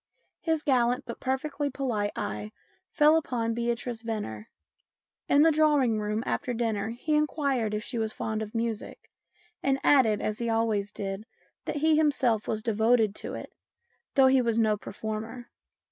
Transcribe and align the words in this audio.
His 0.39 0.63
gallant 0.63 1.03
but 1.05 1.19
perfectly 1.19 1.69
polite 1.69 2.11
eye 2.15 2.51
fell 2.89 3.17
upon 3.17 3.53
Beatrice 3.53 4.01
Venner. 4.01 4.49
In 5.29 5.43
the 5.43 5.51
drawing 5.51 5.99
room 5.99 6.23
after 6.25 6.55
dinner 6.55 6.89
he 6.89 7.13
inquired 7.13 7.75
if 7.75 7.83
she 7.83 7.99
was 7.99 8.11
fond 8.11 8.41
of 8.41 8.55
music, 8.55 9.11
and 9.61 9.77
added, 9.83 10.19
as 10.19 10.39
he 10.39 10.49
always 10.49 10.91
did, 10.91 11.27
that 11.65 11.75
he 11.75 11.97
himself 11.97 12.47
was 12.47 12.63
devoted 12.63 13.13
to 13.17 13.35
it, 13.35 13.53
though 14.15 14.25
he 14.25 14.41
was 14.41 14.57
no 14.57 14.75
performer. 14.75 15.51